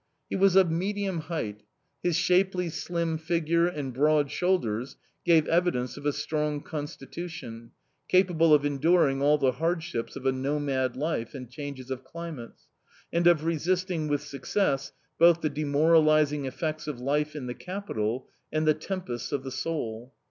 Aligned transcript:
He 0.31 0.35
was 0.35 0.55
of 0.55 0.71
medium 0.71 1.19
height. 1.19 1.61
His 2.01 2.15
shapely, 2.15 2.69
slim 2.71 3.19
figure 3.19 3.67
and 3.67 3.93
broad 3.93 4.31
shoulders 4.31 4.97
gave 5.27 5.45
evidence 5.47 5.95
of 5.95 6.07
a 6.07 6.11
strong 6.11 6.61
constitution, 6.61 7.69
capable 8.07 8.51
of 8.51 8.65
enduring 8.65 9.21
all 9.21 9.37
the 9.37 9.51
hardships 9.51 10.15
of 10.15 10.25
a 10.25 10.31
nomad 10.31 10.95
life 10.95 11.35
and 11.35 11.51
changes 11.51 11.91
of 11.91 12.03
climates, 12.03 12.65
and 13.13 13.27
of 13.27 13.45
resisting 13.45 14.07
with 14.07 14.23
success 14.23 14.91
both 15.19 15.41
the 15.41 15.49
demoralising 15.51 16.45
effects 16.45 16.87
of 16.87 16.99
life 16.99 17.35
in 17.35 17.45
the 17.45 17.53
Capital 17.53 18.27
and 18.51 18.67
the 18.67 18.73
tempests 18.73 19.31
of 19.31 19.43
the 19.43 19.51
soul. 19.51 20.15